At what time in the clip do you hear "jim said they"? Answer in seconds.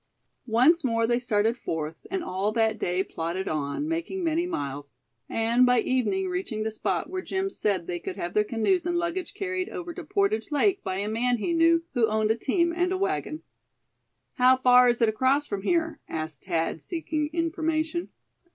7.21-7.99